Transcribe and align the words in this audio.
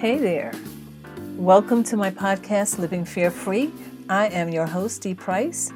Hey 0.00 0.16
there. 0.16 0.52
Welcome 1.36 1.84
to 1.84 1.94
my 1.94 2.10
podcast, 2.10 2.78
Living 2.78 3.04
Fear 3.04 3.30
Free. 3.30 3.70
I 4.08 4.28
am 4.28 4.48
your 4.48 4.64
host, 4.64 5.02
Dee 5.02 5.12
Price, 5.12 5.70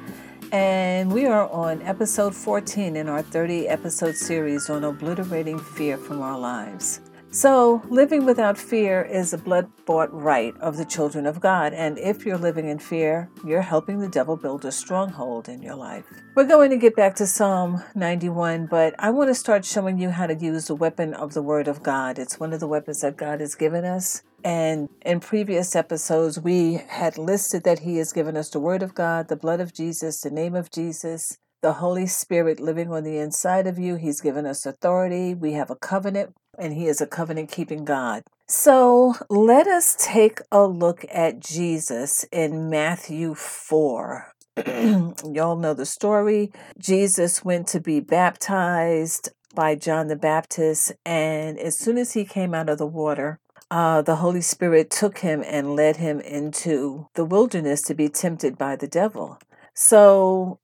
and 0.51 1.13
we 1.13 1.27
are 1.27 1.47
on 1.51 1.83
episode 1.83 2.35
14 2.35 2.95
in 2.95 3.07
our 3.07 3.21
30 3.21 3.67
episode 3.67 4.15
series 4.15 4.67
on 4.67 4.83
obliterating 4.83 5.59
fear 5.59 5.95
from 5.95 6.23
our 6.23 6.39
lives. 6.39 7.01
So, 7.35 7.81
living 7.89 8.23
without 8.25 8.57
fear 8.57 9.01
is 9.01 9.33
a 9.33 9.37
blood 9.37 9.69
bought 9.85 10.09
right 10.13 10.55
of 10.61 10.77
the 10.77 10.85
children 10.85 11.25
of 11.25 11.41
God. 11.41 11.73
And 11.73 11.97
if 11.97 12.25
you're 12.25 12.37
living 12.37 12.69
in 12.69 12.79
fear, 12.79 13.29
you're 13.45 13.61
helping 13.61 13.99
the 13.99 14.07
devil 14.07 14.37
build 14.37 14.63
a 14.63 14.71
stronghold 14.71 15.49
in 15.49 15.61
your 15.61 15.75
life. 15.75 16.05
We're 16.33 16.45
going 16.45 16.69
to 16.69 16.77
get 16.77 16.95
back 16.95 17.13
to 17.15 17.27
Psalm 17.27 17.83
91, 17.93 18.67
but 18.67 18.95
I 18.99 19.09
want 19.09 19.31
to 19.31 19.35
start 19.35 19.65
showing 19.65 19.99
you 19.99 20.11
how 20.11 20.27
to 20.27 20.33
use 20.33 20.67
the 20.67 20.75
weapon 20.75 21.13
of 21.13 21.33
the 21.33 21.41
Word 21.41 21.67
of 21.67 21.83
God. 21.83 22.19
It's 22.19 22.39
one 22.39 22.53
of 22.53 22.61
the 22.61 22.69
weapons 22.69 23.01
that 23.01 23.17
God 23.17 23.41
has 23.41 23.53
given 23.53 23.83
us. 23.83 24.23
And 24.45 24.87
in 25.05 25.19
previous 25.19 25.75
episodes, 25.75 26.39
we 26.39 26.85
had 26.87 27.17
listed 27.17 27.65
that 27.65 27.79
He 27.79 27.97
has 27.97 28.13
given 28.13 28.37
us 28.37 28.49
the 28.49 28.61
Word 28.61 28.81
of 28.81 28.95
God, 28.95 29.27
the 29.27 29.35
blood 29.35 29.59
of 29.59 29.73
Jesus, 29.73 30.21
the 30.21 30.31
name 30.31 30.55
of 30.55 30.71
Jesus, 30.71 31.37
the 31.61 31.73
Holy 31.73 32.05
Spirit 32.05 32.59
living 32.59 32.91
on 32.91 33.03
the 33.03 33.17
inside 33.17 33.67
of 33.67 33.79
you. 33.79 33.95
He's 33.95 34.21
given 34.21 34.45
us 34.45 34.65
authority. 34.65 35.33
We 35.33 35.53
have 35.53 35.71
a 35.71 35.75
covenant 35.75 36.33
and 36.57 36.73
He 36.73 36.87
is 36.87 37.01
a 37.01 37.07
covenant 37.07 37.51
keeping 37.51 37.85
God. 37.85 38.23
So 38.47 39.15
let 39.29 39.67
us 39.67 39.95
take 39.99 40.39
a 40.51 40.65
look 40.65 41.05
at 41.11 41.39
Jesus 41.39 42.25
in 42.31 42.69
Matthew 42.69 43.33
4. 43.33 44.33
Y'all 44.67 45.55
know 45.55 45.73
the 45.73 45.85
story. 45.85 46.51
Jesus 46.77 47.43
went 47.43 47.67
to 47.67 47.79
be 47.79 47.99
baptized 47.99 49.29
by 49.55 49.75
John 49.75 50.07
the 50.07 50.15
Baptist, 50.15 50.91
and 51.05 51.57
as 51.57 51.79
soon 51.79 51.97
as 51.97 52.13
he 52.13 52.25
came 52.25 52.53
out 52.53 52.69
of 52.69 52.77
the 52.77 52.85
water, 52.85 53.39
uh, 53.71 54.01
the 54.01 54.17
Holy 54.17 54.41
Spirit 54.41 54.91
took 54.91 55.19
him 55.19 55.43
and 55.45 55.75
led 55.75 55.97
him 55.97 56.19
into 56.19 57.07
the 57.15 57.25
wilderness 57.25 57.81
to 57.83 57.93
be 57.95 58.09
tempted 58.09 58.57
by 58.57 58.75
the 58.75 58.87
devil. 58.87 59.39
So 59.73 60.59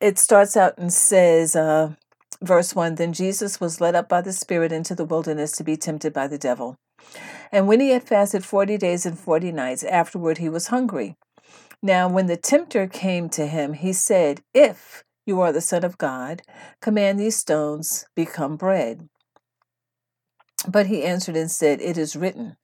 it 0.00 0.18
starts 0.18 0.56
out 0.56 0.78
and 0.78 0.92
says, 0.92 1.54
uh, 1.54 1.94
Verse 2.42 2.74
1 2.74 2.94
Then 2.94 3.12
Jesus 3.12 3.60
was 3.60 3.80
led 3.80 3.94
up 3.94 4.08
by 4.08 4.20
the 4.20 4.32
Spirit 4.32 4.72
into 4.72 4.94
the 4.94 5.04
wilderness 5.04 5.52
to 5.52 5.64
be 5.64 5.76
tempted 5.76 6.12
by 6.12 6.26
the 6.26 6.38
devil. 6.38 6.76
And 7.52 7.66
when 7.66 7.80
he 7.80 7.90
had 7.90 8.04
fasted 8.04 8.44
forty 8.44 8.78
days 8.78 9.04
and 9.04 9.18
forty 9.18 9.52
nights, 9.52 9.82
afterward 9.84 10.38
he 10.38 10.48
was 10.48 10.68
hungry. 10.68 11.16
Now, 11.82 12.08
when 12.08 12.26
the 12.26 12.36
tempter 12.36 12.86
came 12.86 13.28
to 13.30 13.46
him, 13.46 13.72
he 13.72 13.92
said, 13.92 14.42
If 14.54 15.02
you 15.26 15.40
are 15.40 15.52
the 15.52 15.60
Son 15.60 15.84
of 15.84 15.98
God, 15.98 16.42
command 16.80 17.18
these 17.18 17.36
stones 17.36 18.06
become 18.14 18.56
bread. 18.56 19.08
But 20.68 20.86
he 20.86 21.04
answered 21.04 21.36
and 21.36 21.50
said, 21.50 21.80
It 21.80 21.96
is 21.96 22.16
written, 22.16 22.56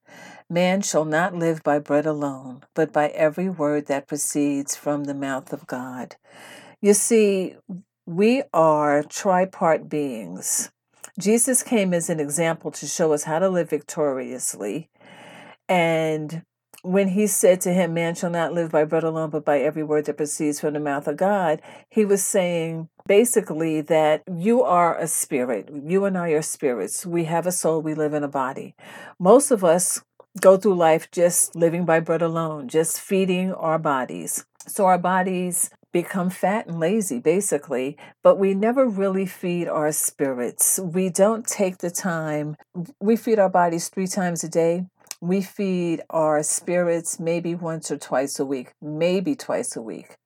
Man 0.51 0.83
shall 0.83 1.05
not 1.05 1.35
live 1.35 1.63
by 1.63 1.79
bread 1.79 2.07
alone, 2.07 2.63
but 2.75 2.93
by 2.93 3.09
every 3.09 3.49
word 3.49 3.87
that 3.87 4.07
proceeds 4.07 4.77
from 4.77 5.05
the 5.05 5.15
mouth 5.15 5.53
of 5.53 5.67
God. 5.67 6.17
You 6.81 6.95
see, 6.95 7.57
we 8.07 8.45
are 8.55 9.03
tripart 9.03 9.89
beings. 9.89 10.71
Jesus 11.19 11.63
came 11.63 11.93
as 11.93 12.09
an 12.09 12.21
example 12.21 12.71
to 12.71 12.87
show 12.87 13.13
us 13.13 13.25
how 13.25 13.41
to 13.41 13.49
live 13.49 13.71
victoriously. 13.71 14.89
And 15.69 16.45
when 16.83 17.09
he 17.09 17.27
said 17.27 17.61
to 17.63 17.73
him, 17.73 17.95
Man 17.95 18.15
shall 18.15 18.31
not 18.31 18.53
live 18.53 18.71
by 18.71 18.85
bread 18.85 19.03
alone, 19.03 19.31
but 19.31 19.45
by 19.45 19.59
every 19.59 19.83
word 19.83 20.05
that 20.05 20.19
proceeds 20.19 20.61
from 20.61 20.75
the 20.75 20.81
mouth 20.81 21.09
of 21.09 21.17
God, 21.17 21.61
he 21.91 22.05
was 22.05 22.23
saying 22.23 22.89
basically 23.09 23.81
that 23.81 24.23
you 24.33 24.63
are 24.63 24.97
a 24.97 25.09
spirit. 25.09 25.69
You 25.73 26.05
and 26.05 26.17
I 26.17 26.31
are 26.31 26.43
spirits. 26.43 27.05
We 27.05 27.25
have 27.25 27.47
a 27.47 27.53
soul, 27.53 27.83
we 27.83 27.95
live 27.95 28.15
in 28.15 28.23
a 28.23 28.29
body. 28.29 28.77
Most 29.19 29.51
of 29.51 29.65
us 29.65 30.05
go 30.41 30.57
through 30.57 30.77
life 30.77 31.11
just 31.11 31.57
living 31.57 31.85
by 31.85 31.99
bread 31.99 32.23
alone, 32.23 32.69
just 32.69 33.01
feeding 33.01 33.53
our 33.53 33.79
bodies. 33.79 34.45
So 34.69 34.87
our 34.87 34.99
bodies 34.99 35.71
become 36.03 36.29
fat 36.29 36.67
and 36.67 36.79
lazy, 36.79 37.19
basically, 37.19 37.97
but 38.23 38.39
we 38.39 38.53
never 38.53 38.87
really 38.87 39.25
feed 39.25 39.67
our 39.67 39.91
spirits. 39.93 40.79
We 40.79 41.09
don't 41.09 41.47
take 41.47 41.79
the 41.79 41.91
time. 41.91 42.57
We 43.01 43.17
feed 43.17 43.39
our 43.39 43.49
bodies 43.49 43.89
three 43.89 44.07
times 44.07 44.45
a 44.45 44.49
day. 44.51 44.85
We 45.23 45.41
feed 45.41 46.03
our 46.11 46.43
spirits 46.43 47.19
maybe 47.19 47.55
once 47.55 47.91
or 47.91 47.97
twice 47.97 48.39
a 48.39 48.45
week, 48.45 48.75
maybe 48.83 49.35
twice 49.35 49.75
a 49.75 49.81
week. 49.81 50.17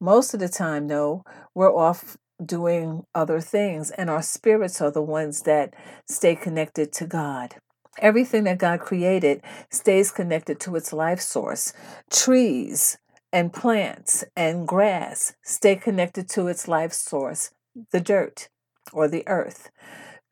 Most 0.00 0.34
of 0.34 0.40
the 0.40 0.48
time, 0.48 0.88
though, 0.88 1.22
we're 1.54 1.72
off 1.72 2.16
doing 2.44 3.04
other 3.14 3.40
things, 3.40 3.92
and 3.92 4.10
our 4.10 4.22
spirits 4.22 4.80
are 4.80 4.90
the 4.90 5.00
ones 5.00 5.42
that 5.42 5.74
stay 6.08 6.34
connected 6.34 6.90
to 6.94 7.06
God. 7.06 7.54
Everything 8.00 8.42
that 8.44 8.58
God 8.58 8.80
created 8.80 9.44
stays 9.70 10.10
connected 10.10 10.58
to 10.60 10.74
its 10.74 10.92
life 10.92 11.20
source. 11.20 11.72
Trees, 12.10 12.98
and 13.34 13.52
plants 13.52 14.24
and 14.36 14.66
grass 14.66 15.34
stay 15.42 15.74
connected 15.74 16.28
to 16.28 16.46
its 16.46 16.68
life 16.68 16.92
source, 16.92 17.50
the 17.90 17.98
dirt 17.98 18.48
or 18.92 19.08
the 19.08 19.26
earth. 19.26 19.70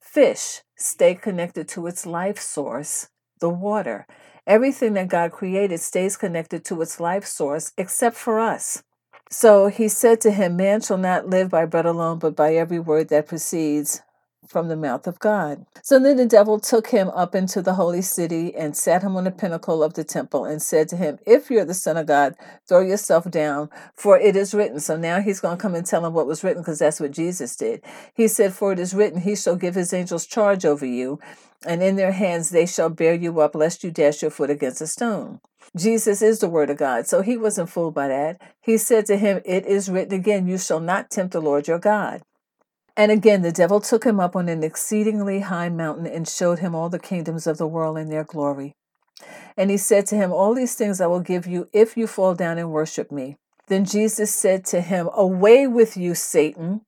Fish 0.00 0.62
stay 0.76 1.16
connected 1.16 1.66
to 1.66 1.88
its 1.88 2.06
life 2.06 2.38
source, 2.38 3.08
the 3.40 3.48
water. 3.48 4.06
Everything 4.46 4.94
that 4.94 5.08
God 5.08 5.32
created 5.32 5.80
stays 5.80 6.16
connected 6.16 6.64
to 6.66 6.80
its 6.80 7.00
life 7.00 7.24
source 7.26 7.72
except 7.76 8.14
for 8.14 8.38
us. 8.38 8.84
So 9.30 9.66
he 9.66 9.88
said 9.88 10.20
to 10.20 10.30
him, 10.30 10.56
Man 10.56 10.80
shall 10.80 10.96
not 10.96 11.28
live 11.28 11.50
by 11.50 11.64
bread 11.64 11.86
alone, 11.86 12.20
but 12.20 12.36
by 12.36 12.54
every 12.54 12.78
word 12.78 13.08
that 13.08 13.26
proceeds 13.26 14.02
from 14.46 14.68
the 14.68 14.76
mouth 14.76 15.06
of 15.06 15.18
God. 15.18 15.64
So 15.82 15.98
then 15.98 16.16
the 16.16 16.26
devil 16.26 16.58
took 16.58 16.88
him 16.88 17.08
up 17.10 17.34
into 17.34 17.62
the 17.62 17.74
holy 17.74 18.02
city 18.02 18.54
and 18.54 18.76
sat 18.76 19.02
him 19.02 19.16
on 19.16 19.24
the 19.24 19.30
pinnacle 19.30 19.82
of 19.82 19.94
the 19.94 20.04
temple 20.04 20.44
and 20.44 20.60
said 20.60 20.88
to 20.88 20.96
him, 20.96 21.18
If 21.26 21.50
you're 21.50 21.64
the 21.64 21.74
Son 21.74 21.96
of 21.96 22.06
God, 22.06 22.34
throw 22.68 22.80
yourself 22.80 23.30
down, 23.30 23.70
for 23.94 24.18
it 24.18 24.36
is 24.36 24.54
written. 24.54 24.80
So 24.80 24.96
now 24.96 25.20
he's 25.20 25.40
going 25.40 25.56
to 25.56 25.62
come 25.62 25.74
and 25.74 25.86
tell 25.86 26.04
him 26.04 26.12
what 26.12 26.26
was 26.26 26.44
written 26.44 26.62
because 26.62 26.80
that's 26.80 27.00
what 27.00 27.12
Jesus 27.12 27.56
did. 27.56 27.82
He 28.14 28.28
said, 28.28 28.52
For 28.52 28.72
it 28.72 28.78
is 28.78 28.94
written, 28.94 29.20
He 29.20 29.36
shall 29.36 29.56
give 29.56 29.74
His 29.74 29.92
angels 29.92 30.26
charge 30.26 30.64
over 30.64 30.86
you, 30.86 31.18
and 31.64 31.82
in 31.82 31.96
their 31.96 32.12
hands 32.12 32.50
they 32.50 32.66
shall 32.66 32.90
bear 32.90 33.14
you 33.14 33.40
up, 33.40 33.54
lest 33.54 33.84
you 33.84 33.90
dash 33.90 34.22
your 34.22 34.30
foot 34.30 34.50
against 34.50 34.80
a 34.80 34.86
stone. 34.86 35.40
Jesus 35.76 36.20
is 36.20 36.40
the 36.40 36.48
Word 36.48 36.70
of 36.70 36.76
God, 36.76 37.06
so 37.06 37.22
he 37.22 37.36
wasn't 37.36 37.70
fooled 37.70 37.94
by 37.94 38.08
that. 38.08 38.40
He 38.60 38.76
said 38.76 39.06
to 39.06 39.16
him, 39.16 39.40
It 39.44 39.64
is 39.64 39.88
written 39.88 40.14
again, 40.14 40.46
You 40.46 40.58
shall 40.58 40.80
not 40.80 41.10
tempt 41.10 41.32
the 41.32 41.40
Lord 41.40 41.68
your 41.68 41.78
God. 41.78 42.22
And 42.96 43.10
again, 43.10 43.42
the 43.42 43.52
devil 43.52 43.80
took 43.80 44.04
him 44.04 44.20
up 44.20 44.36
on 44.36 44.48
an 44.48 44.62
exceedingly 44.62 45.40
high 45.40 45.70
mountain 45.70 46.06
and 46.06 46.28
showed 46.28 46.58
him 46.58 46.74
all 46.74 46.88
the 46.88 46.98
kingdoms 46.98 47.46
of 47.46 47.56
the 47.58 47.66
world 47.66 47.96
and 47.96 48.12
their 48.12 48.24
glory. 48.24 48.74
And 49.56 49.70
he 49.70 49.76
said 49.76 50.06
to 50.06 50.16
him, 50.16 50.32
All 50.32 50.54
these 50.54 50.74
things 50.74 51.00
I 51.00 51.06
will 51.06 51.20
give 51.20 51.46
you 51.46 51.68
if 51.72 51.96
you 51.96 52.06
fall 52.06 52.34
down 52.34 52.58
and 52.58 52.70
worship 52.70 53.10
me. 53.10 53.36
Then 53.68 53.84
Jesus 53.84 54.34
said 54.34 54.64
to 54.66 54.80
him, 54.80 55.08
Away 55.14 55.66
with 55.66 55.96
you, 55.96 56.14
Satan. 56.14 56.82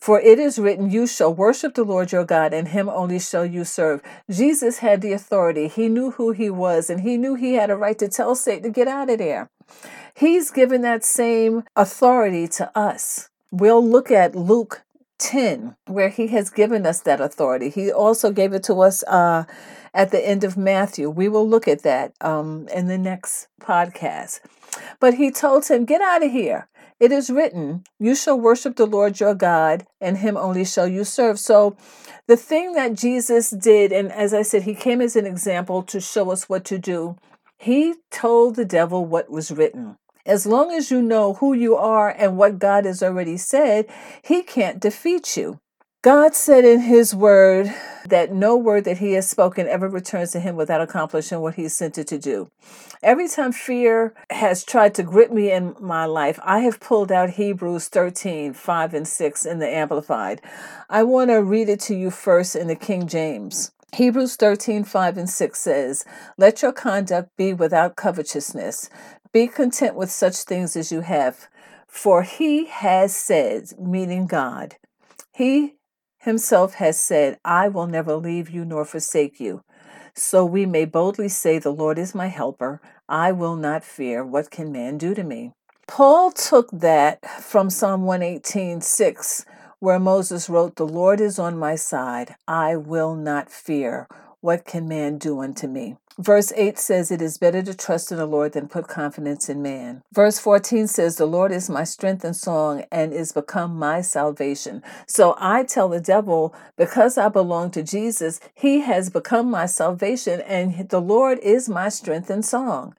For 0.00 0.20
it 0.20 0.38
is 0.38 0.58
written, 0.58 0.90
You 0.90 1.06
shall 1.06 1.32
worship 1.32 1.74
the 1.74 1.84
Lord 1.84 2.12
your 2.12 2.24
God, 2.24 2.52
and 2.52 2.68
him 2.68 2.88
only 2.88 3.18
shall 3.18 3.46
you 3.46 3.64
serve. 3.64 4.02
Jesus 4.28 4.78
had 4.78 5.00
the 5.00 5.12
authority. 5.12 5.68
He 5.68 5.88
knew 5.88 6.12
who 6.12 6.32
he 6.32 6.50
was, 6.50 6.90
and 6.90 7.00
he 7.00 7.16
knew 7.16 7.34
he 7.34 7.54
had 7.54 7.70
a 7.70 7.76
right 7.76 7.98
to 7.98 8.08
tell 8.08 8.34
Satan 8.34 8.64
to 8.64 8.70
get 8.70 8.88
out 8.88 9.10
of 9.10 9.18
there. 9.18 9.48
He's 10.14 10.50
given 10.50 10.82
that 10.82 11.04
same 11.04 11.64
authority 11.76 12.48
to 12.48 12.76
us. 12.76 13.28
We'll 13.50 13.86
look 13.86 14.10
at 14.10 14.34
Luke 14.34 14.82
10, 15.20 15.76
where 15.86 16.08
he 16.08 16.28
has 16.28 16.50
given 16.50 16.84
us 16.86 17.00
that 17.00 17.20
authority. 17.20 17.68
He 17.70 17.92
also 17.92 18.32
gave 18.32 18.52
it 18.52 18.62
to 18.64 18.80
us 18.80 19.04
uh, 19.04 19.44
at 19.94 20.10
the 20.10 20.26
end 20.26 20.42
of 20.42 20.56
Matthew. 20.56 21.08
We 21.08 21.28
will 21.28 21.48
look 21.48 21.68
at 21.68 21.82
that 21.82 22.14
um, 22.20 22.66
in 22.74 22.88
the 22.88 22.98
next 22.98 23.48
podcast. 23.60 24.40
But 24.98 25.14
he 25.14 25.30
told 25.30 25.68
him, 25.68 25.84
Get 25.84 26.00
out 26.00 26.24
of 26.24 26.32
here. 26.32 26.68
It 26.98 27.12
is 27.12 27.30
written, 27.30 27.84
You 27.98 28.14
shall 28.14 28.38
worship 28.38 28.76
the 28.76 28.86
Lord 28.86 29.20
your 29.20 29.34
God, 29.34 29.86
and 30.00 30.18
him 30.18 30.36
only 30.36 30.64
shall 30.64 30.88
you 30.88 31.04
serve. 31.04 31.38
So, 31.38 31.76
the 32.26 32.36
thing 32.36 32.74
that 32.74 32.94
Jesus 32.94 33.50
did, 33.50 33.92
and 33.92 34.12
as 34.12 34.34
I 34.34 34.42
said, 34.42 34.62
he 34.62 34.74
came 34.74 35.00
as 35.00 35.16
an 35.16 35.26
example 35.26 35.82
to 35.84 36.00
show 36.00 36.30
us 36.30 36.48
what 36.48 36.64
to 36.66 36.78
do. 36.78 37.16
He 37.56 37.94
told 38.10 38.56
the 38.56 38.64
devil 38.64 39.04
what 39.04 39.30
was 39.30 39.50
written. 39.50 39.96
As 40.26 40.46
long 40.46 40.70
as 40.72 40.90
you 40.90 41.00
know 41.00 41.34
who 41.34 41.54
you 41.54 41.76
are 41.76 42.10
and 42.10 42.36
what 42.36 42.58
God 42.58 42.84
has 42.84 43.02
already 43.02 43.36
said, 43.36 43.86
He 44.22 44.42
can't 44.42 44.80
defeat 44.80 45.36
you. 45.36 45.60
God 46.02 46.34
said 46.34 46.64
in 46.64 46.80
His 46.80 47.14
word 47.14 47.70
that 48.06 48.32
no 48.32 48.56
word 48.56 48.84
that 48.84 48.98
He 48.98 49.12
has 49.12 49.28
spoken 49.28 49.66
ever 49.66 49.88
returns 49.88 50.32
to 50.32 50.40
Him 50.40 50.56
without 50.56 50.80
accomplishing 50.80 51.40
what 51.40 51.56
He 51.56 51.68
sent 51.68 51.98
it 51.98 52.06
to 52.08 52.18
do. 52.18 52.50
Every 53.02 53.28
time 53.28 53.52
fear 53.52 54.14
has 54.30 54.64
tried 54.64 54.94
to 54.94 55.02
grip 55.02 55.30
me 55.30 55.50
in 55.50 55.74
my 55.78 56.06
life, 56.06 56.38
I 56.42 56.60
have 56.60 56.80
pulled 56.80 57.12
out 57.12 57.30
Hebrews 57.30 57.88
13, 57.88 58.54
5 58.54 58.94
and 58.94 59.08
6 59.08 59.46
in 59.46 59.58
the 59.58 59.68
Amplified. 59.68 60.40
I 60.88 61.02
want 61.02 61.30
to 61.30 61.42
read 61.42 61.68
it 61.68 61.80
to 61.80 61.94
you 61.94 62.10
first 62.10 62.56
in 62.56 62.68
the 62.68 62.76
King 62.76 63.06
James. 63.06 63.70
Hebrews 63.92 64.36
13, 64.36 64.84
5 64.84 65.18
and 65.18 65.28
6 65.28 65.58
says, 65.58 66.04
Let 66.38 66.62
your 66.62 66.72
conduct 66.72 67.36
be 67.36 67.52
without 67.52 67.96
covetousness. 67.96 68.88
Be 69.32 69.46
content 69.46 69.94
with 69.94 70.10
such 70.10 70.36
things 70.38 70.76
as 70.76 70.90
you 70.90 71.02
have, 71.02 71.48
for 71.86 72.22
he 72.22 72.66
has 72.66 73.14
said, 73.14 73.72
meaning 73.78 74.26
God, 74.26 74.76
he 75.32 75.76
himself 76.18 76.74
has 76.74 77.00
said, 77.00 77.38
I 77.44 77.68
will 77.68 77.86
never 77.86 78.16
leave 78.16 78.50
you 78.50 78.64
nor 78.64 78.84
forsake 78.84 79.40
you. 79.40 79.62
so 80.14 80.44
we 80.44 80.66
may 80.66 80.84
boldly 80.84 81.28
say, 81.28 81.58
The 81.58 81.72
Lord 81.72 81.98
is 81.98 82.14
my 82.14 82.26
helper. 82.28 82.80
I 83.08 83.32
will 83.32 83.56
not 83.56 83.84
fear. 83.84 84.24
What 84.24 84.50
can 84.50 84.72
man 84.72 84.98
do 84.98 85.14
to 85.14 85.24
me? 85.24 85.52
Paul 85.86 86.32
took 86.32 86.70
that 86.72 87.24
from 87.42 87.70
Psalm 87.70 88.02
118 88.04 88.80
6, 88.80 89.44
where 89.78 89.98
Moses 90.00 90.48
wrote, 90.48 90.76
The 90.76 90.86
Lord 90.86 91.20
is 91.20 91.38
on 91.38 91.58
my 91.58 91.76
side. 91.76 92.34
I 92.48 92.76
will 92.76 93.14
not 93.14 93.50
fear. 93.50 94.08
What 94.40 94.64
can 94.64 94.88
man 94.88 95.18
do 95.18 95.40
unto 95.40 95.66
me? 95.68 95.96
Verse 96.20 96.52
8 96.54 96.78
says, 96.78 97.10
It 97.10 97.22
is 97.22 97.38
better 97.38 97.62
to 97.62 97.72
trust 97.72 98.12
in 98.12 98.18
the 98.18 98.26
Lord 98.26 98.52
than 98.52 98.68
put 98.68 98.86
confidence 98.86 99.48
in 99.48 99.62
man. 99.62 100.02
Verse 100.12 100.38
14 100.38 100.86
says, 100.86 101.16
The 101.16 101.24
Lord 101.24 101.50
is 101.50 101.70
my 101.70 101.82
strength 101.82 102.24
and 102.24 102.36
song 102.36 102.84
and 102.92 103.14
is 103.14 103.32
become 103.32 103.78
my 103.78 104.02
salvation. 104.02 104.82
So 105.06 105.34
I 105.38 105.62
tell 105.62 105.88
the 105.88 105.98
devil, 105.98 106.54
because 106.76 107.16
I 107.16 107.30
belong 107.30 107.70
to 107.70 107.82
Jesus, 107.82 108.38
he 108.54 108.80
has 108.80 109.08
become 109.08 109.50
my 109.50 109.64
salvation, 109.64 110.42
and 110.42 110.90
the 110.90 111.00
Lord 111.00 111.38
is 111.38 111.70
my 111.70 111.88
strength 111.88 112.28
and 112.28 112.44
song. 112.44 112.94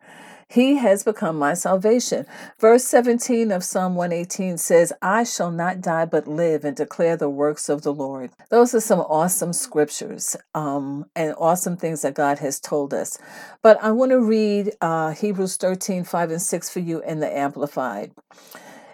He 0.52 0.76
has 0.76 1.06
become 1.06 1.38
my 1.38 1.54
salvation. 1.54 2.26
Verse 2.60 2.84
17 2.84 3.52
of 3.52 3.64
Psalm 3.64 3.96
118 3.96 4.58
says, 4.58 4.92
I 5.02 5.24
shall 5.24 5.50
not 5.50 5.80
die 5.80 6.04
but 6.04 6.28
live 6.28 6.66
and 6.66 6.76
declare 6.76 7.16
the 7.16 7.30
works 7.30 7.70
of 7.70 7.84
the 7.84 7.94
Lord. 7.94 8.32
Those 8.50 8.76
are 8.76 8.82
some 8.82 9.00
awesome 9.00 9.54
scriptures 9.54 10.36
um, 10.54 11.06
and 11.16 11.34
awesome 11.38 11.78
things 11.78 12.02
that 12.02 12.16
God 12.16 12.40
has 12.40 12.60
told 12.60 12.94
us. 12.94 13.18
But 13.62 13.82
I 13.82 13.92
want 13.92 14.12
to 14.12 14.20
read 14.20 14.74
uh, 14.82 15.12
Hebrews 15.12 15.56
13 15.56 16.04
5 16.04 16.32
and 16.32 16.42
6 16.42 16.70
for 16.70 16.80
you 16.80 17.02
in 17.02 17.22
the 17.22 17.32
Amplified. 17.32 18.12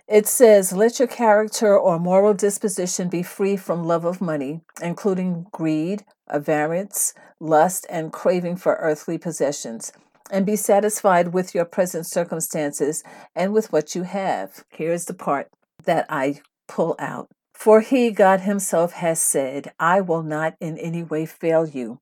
It 0.07 0.27
says, 0.27 0.73
Let 0.73 0.99
your 0.99 1.07
character 1.07 1.75
or 1.75 1.97
moral 1.97 2.35
disposition 2.35 3.09
be 3.09 3.23
free 3.23 3.57
from 3.57 3.83
love 3.83 4.05
of 4.05 4.21
money, 4.21 4.61
including 4.79 5.47
greed, 5.51 6.05
avarice, 6.29 7.15
lust, 7.39 7.87
and 7.89 8.13
craving 8.13 8.57
for 8.57 8.75
earthly 8.75 9.17
possessions 9.17 9.91
and 10.31 10.45
be 10.45 10.55
satisfied 10.55 11.33
with 11.33 11.55
your 11.55 11.65
present 11.65 12.05
circumstances 12.05 13.03
and 13.35 13.53
with 13.53 13.71
what 13.71 13.95
you 13.95 14.03
have. 14.03 14.63
Here's 14.69 15.05
the 15.05 15.13
part 15.13 15.49
that 15.85 16.05
I 16.09 16.41
pull 16.67 16.95
out. 16.99 17.29
For 17.53 17.81
he, 17.81 18.11
God 18.11 18.41
Himself, 18.41 18.93
has 18.93 19.19
said, 19.19 19.71
I 19.79 19.99
will 20.01 20.21
not 20.21 20.55
in 20.59 20.77
any 20.77 21.01
way 21.01 21.25
fail 21.25 21.67
you, 21.67 21.99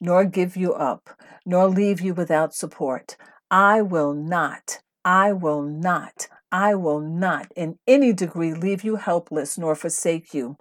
nor 0.00 0.24
give 0.24 0.56
you 0.56 0.72
up, 0.72 1.10
nor 1.44 1.68
leave 1.68 2.00
you 2.00 2.12
without 2.12 2.54
support. 2.54 3.16
I 3.48 3.82
will 3.82 4.14
not, 4.14 4.80
I 5.04 5.32
will 5.32 5.62
not, 5.62 6.26
I 6.50 6.74
will 6.74 7.00
not 7.00 7.52
in 7.54 7.78
any 7.86 8.12
degree 8.12 8.52
leave 8.52 8.82
you 8.82 8.96
helpless 8.96 9.56
nor 9.56 9.76
forsake 9.76 10.34
you, 10.34 10.56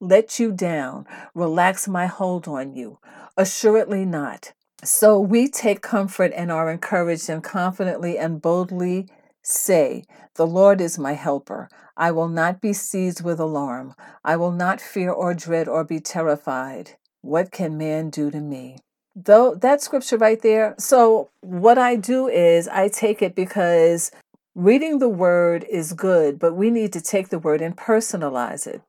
let 0.00 0.38
you 0.38 0.52
down, 0.52 1.06
relax 1.34 1.88
my 1.88 2.06
hold 2.06 2.46
on 2.46 2.74
you. 2.74 2.98
Assuredly 3.36 4.04
not. 4.04 4.52
So 4.84 5.18
we 5.18 5.48
take 5.48 5.82
comfort 5.82 6.32
and 6.36 6.52
are 6.52 6.70
encouraged 6.70 7.28
and 7.28 7.42
confidently 7.42 8.16
and 8.16 8.40
boldly 8.40 9.08
say, 9.42 10.04
The 10.36 10.46
Lord 10.46 10.80
is 10.80 10.98
my 10.98 11.14
helper. 11.14 11.68
I 11.96 12.12
will 12.12 12.28
not 12.28 12.60
be 12.60 12.72
seized 12.72 13.24
with 13.24 13.40
alarm. 13.40 13.94
I 14.24 14.36
will 14.36 14.52
not 14.52 14.80
fear 14.80 15.10
or 15.10 15.34
dread 15.34 15.66
or 15.66 15.82
be 15.82 15.98
terrified. 15.98 16.92
What 17.22 17.50
can 17.50 17.76
man 17.76 18.10
do 18.10 18.30
to 18.30 18.40
me? 18.40 18.78
Though 19.16 19.56
that 19.56 19.82
scripture 19.82 20.16
right 20.16 20.40
there. 20.40 20.76
So 20.78 21.30
what 21.40 21.76
I 21.76 21.96
do 21.96 22.28
is 22.28 22.68
I 22.68 22.86
take 22.88 23.20
it 23.20 23.34
because 23.34 24.12
reading 24.54 24.98
the 24.98 25.08
word 25.08 25.64
is 25.70 25.92
good, 25.92 26.38
but 26.38 26.54
we 26.54 26.70
need 26.70 26.92
to 26.92 27.00
take 27.00 27.28
the 27.28 27.38
word 27.38 27.62
and 27.62 27.76
personalize 27.76 28.66
it. 28.66 28.82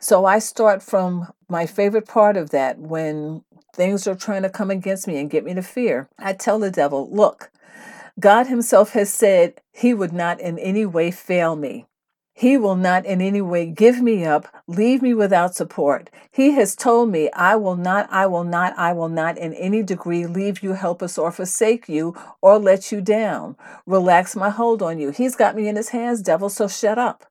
So 0.00 0.24
I 0.24 0.38
start 0.38 0.82
from 0.82 1.32
my 1.48 1.66
favorite 1.66 2.06
part 2.06 2.36
of 2.36 2.50
that 2.50 2.78
when 2.78 3.42
things 3.74 4.06
are 4.06 4.14
trying 4.14 4.42
to 4.42 4.50
come 4.50 4.70
against 4.70 5.06
me 5.06 5.18
and 5.18 5.30
get 5.30 5.44
me 5.44 5.54
to 5.54 5.62
fear. 5.62 6.08
I 6.18 6.32
tell 6.32 6.58
the 6.58 6.70
devil, 6.70 7.08
look, 7.10 7.50
God 8.18 8.46
Himself 8.46 8.92
has 8.92 9.12
said 9.12 9.60
He 9.72 9.92
would 9.92 10.12
not 10.12 10.40
in 10.40 10.58
any 10.58 10.86
way 10.86 11.10
fail 11.10 11.56
me. 11.56 11.86
He 12.38 12.58
will 12.58 12.76
not 12.76 13.06
in 13.06 13.22
any 13.22 13.40
way 13.40 13.64
give 13.64 14.02
me 14.02 14.26
up, 14.26 14.46
leave 14.66 15.00
me 15.00 15.14
without 15.14 15.54
support. 15.54 16.10
He 16.30 16.50
has 16.50 16.76
told 16.76 17.10
me, 17.10 17.30
I 17.30 17.56
will 17.56 17.76
not, 17.76 18.08
I 18.10 18.26
will 18.26 18.44
not, 18.44 18.74
I 18.76 18.92
will 18.92 19.08
not 19.08 19.38
in 19.38 19.54
any 19.54 19.82
degree 19.82 20.26
leave 20.26 20.62
you 20.62 20.74
helpless 20.74 21.16
or 21.16 21.32
forsake 21.32 21.88
you 21.88 22.14
or 22.42 22.58
let 22.58 22.92
you 22.92 23.00
down. 23.00 23.56
Relax 23.86 24.36
my 24.36 24.50
hold 24.50 24.82
on 24.82 24.98
you. 24.98 25.12
He's 25.12 25.34
got 25.34 25.56
me 25.56 25.66
in 25.66 25.76
his 25.76 25.88
hands, 25.88 26.20
devil, 26.20 26.50
so 26.50 26.68
shut 26.68 26.98
up. 26.98 27.24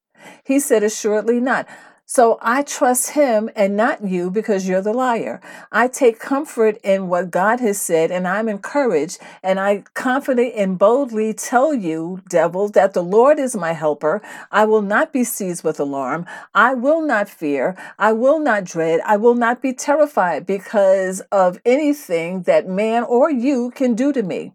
He 0.44 0.60
said, 0.60 0.82
Assuredly 0.82 1.40
not. 1.40 1.68
So 2.08 2.38
I 2.40 2.62
trust 2.62 3.12
him 3.12 3.50
and 3.56 3.76
not 3.76 4.04
you 4.04 4.30
because 4.30 4.68
you're 4.68 4.82
the 4.82 4.94
liar. 4.94 5.42
I 5.72 5.88
take 5.88 6.20
comfort 6.20 6.78
in 6.84 7.08
what 7.08 7.32
God 7.32 7.60
has 7.62 7.82
said 7.82 8.12
and 8.12 8.28
I'm 8.28 8.48
encouraged 8.48 9.20
and 9.42 9.60
I 9.60 9.86
confidently 9.96 10.54
and 10.54 10.78
boldly 10.78 11.34
tell 11.34 11.74
you, 11.74 12.22
devil, 12.30 12.70
that 12.70 12.94
the 12.94 13.02
Lord 13.02 13.40
is 13.40 13.56
my 13.56 13.74
helper. 13.74 14.22
I 14.52 14.66
will 14.66 14.84
not 14.84 15.12
be 15.12 15.24
seized 15.24 15.64
with 15.64 15.80
alarm. 15.80 16.28
I 16.54 16.76
will 16.76 17.02
not 17.02 17.28
fear. 17.28 17.76
I 17.98 18.14
will 18.14 18.40
not 18.40 18.66
dread. 18.66 19.02
I 19.04 19.18
will 19.18 19.36
not 19.36 19.60
be 19.60 19.74
terrified 19.74 20.46
because 20.46 21.22
of 21.32 21.60
anything 21.66 22.44
that 22.44 22.68
man 22.68 23.04
or 23.04 23.32
you 23.32 23.72
can 23.72 23.96
do 23.96 24.14
to 24.14 24.22
me. 24.22 24.55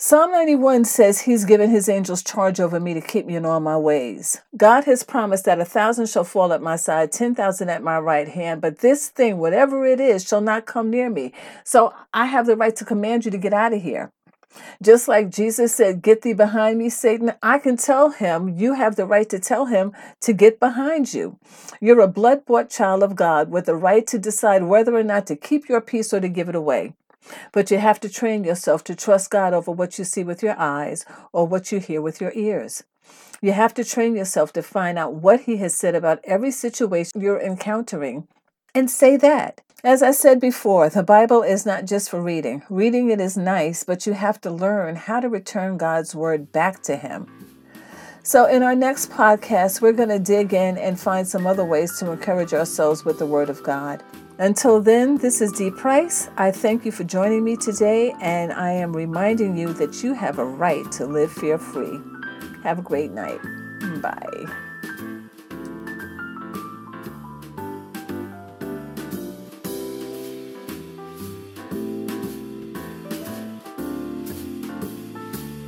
Psalm 0.00 0.30
91 0.30 0.84
says 0.84 1.22
he's 1.22 1.44
given 1.44 1.70
his 1.70 1.88
angels 1.88 2.22
charge 2.22 2.60
over 2.60 2.78
me 2.78 2.94
to 2.94 3.00
keep 3.00 3.26
me 3.26 3.34
in 3.34 3.44
all 3.44 3.58
my 3.58 3.76
ways. 3.76 4.40
God 4.56 4.84
has 4.84 5.02
promised 5.02 5.44
that 5.46 5.60
a 5.60 5.64
thousand 5.64 6.08
shall 6.08 6.22
fall 6.22 6.52
at 6.52 6.62
my 6.62 6.76
side, 6.76 7.10
10,000 7.10 7.68
at 7.68 7.82
my 7.82 7.98
right 7.98 8.28
hand, 8.28 8.60
but 8.60 8.78
this 8.78 9.08
thing, 9.08 9.38
whatever 9.38 9.84
it 9.84 9.98
is, 9.98 10.24
shall 10.24 10.40
not 10.40 10.66
come 10.66 10.88
near 10.88 11.10
me. 11.10 11.32
So 11.64 11.92
I 12.14 12.26
have 12.26 12.46
the 12.46 12.54
right 12.54 12.76
to 12.76 12.84
command 12.84 13.24
you 13.24 13.32
to 13.32 13.38
get 13.38 13.52
out 13.52 13.72
of 13.72 13.82
here. 13.82 14.12
Just 14.80 15.08
like 15.08 15.30
Jesus 15.30 15.74
said, 15.74 16.00
Get 16.00 16.22
thee 16.22 16.32
behind 16.32 16.78
me, 16.78 16.90
Satan, 16.90 17.32
I 17.42 17.58
can 17.58 17.76
tell 17.76 18.10
him, 18.10 18.56
you 18.56 18.74
have 18.74 18.94
the 18.94 19.04
right 19.04 19.28
to 19.30 19.40
tell 19.40 19.66
him 19.66 19.92
to 20.20 20.32
get 20.32 20.60
behind 20.60 21.12
you. 21.12 21.40
You're 21.80 22.02
a 22.02 22.06
blood 22.06 22.46
bought 22.46 22.70
child 22.70 23.02
of 23.02 23.16
God 23.16 23.50
with 23.50 23.66
the 23.66 23.74
right 23.74 24.06
to 24.06 24.18
decide 24.20 24.62
whether 24.62 24.94
or 24.94 25.02
not 25.02 25.26
to 25.26 25.34
keep 25.34 25.68
your 25.68 25.80
peace 25.80 26.14
or 26.14 26.20
to 26.20 26.28
give 26.28 26.48
it 26.48 26.54
away. 26.54 26.94
But 27.52 27.70
you 27.70 27.78
have 27.78 28.00
to 28.00 28.08
train 28.08 28.44
yourself 28.44 28.84
to 28.84 28.94
trust 28.94 29.30
God 29.30 29.52
over 29.52 29.70
what 29.70 29.98
you 29.98 30.04
see 30.04 30.24
with 30.24 30.42
your 30.42 30.58
eyes 30.58 31.04
or 31.32 31.46
what 31.46 31.72
you 31.72 31.80
hear 31.80 32.00
with 32.00 32.20
your 32.20 32.32
ears. 32.34 32.84
You 33.40 33.52
have 33.52 33.74
to 33.74 33.84
train 33.84 34.16
yourself 34.16 34.52
to 34.54 34.62
find 34.62 34.98
out 34.98 35.14
what 35.14 35.42
He 35.42 35.58
has 35.58 35.74
said 35.74 35.94
about 35.94 36.20
every 36.24 36.50
situation 36.50 37.20
you're 37.20 37.40
encountering 37.40 38.26
and 38.74 38.90
say 38.90 39.16
that. 39.16 39.60
As 39.84 40.02
I 40.02 40.10
said 40.10 40.40
before, 40.40 40.88
the 40.88 41.04
Bible 41.04 41.42
is 41.42 41.64
not 41.64 41.84
just 41.84 42.10
for 42.10 42.20
reading. 42.20 42.64
Reading 42.68 43.10
it 43.10 43.20
is 43.20 43.36
nice, 43.36 43.84
but 43.84 44.06
you 44.06 44.12
have 44.12 44.40
to 44.40 44.50
learn 44.50 44.96
how 44.96 45.20
to 45.20 45.28
return 45.28 45.76
God's 45.76 46.16
word 46.16 46.50
back 46.50 46.82
to 46.82 46.96
Him. 46.96 47.28
So, 48.24 48.46
in 48.46 48.62
our 48.62 48.74
next 48.74 49.10
podcast, 49.10 49.80
we're 49.80 49.92
going 49.92 50.08
to 50.08 50.18
dig 50.18 50.52
in 50.52 50.76
and 50.76 50.98
find 50.98 51.26
some 51.26 51.46
other 51.46 51.64
ways 51.64 51.96
to 51.98 52.10
encourage 52.10 52.52
ourselves 52.52 53.04
with 53.04 53.20
the 53.20 53.26
Word 53.26 53.48
of 53.48 53.62
God. 53.62 54.02
Until 54.40 54.80
then, 54.80 55.16
this 55.16 55.40
is 55.40 55.50
Dee 55.50 55.72
Price. 55.72 56.28
I 56.36 56.52
thank 56.52 56.84
you 56.84 56.92
for 56.92 57.02
joining 57.02 57.42
me 57.42 57.56
today, 57.56 58.14
and 58.20 58.52
I 58.52 58.70
am 58.70 58.94
reminding 58.94 59.58
you 59.58 59.72
that 59.72 60.04
you 60.04 60.14
have 60.14 60.38
a 60.38 60.44
right 60.44 60.90
to 60.92 61.06
live 61.06 61.32
fear 61.32 61.58
free. 61.58 62.00
Have 62.62 62.78
a 62.78 62.82
great 62.82 63.10
night. 63.10 63.40
Bye. 64.00 64.67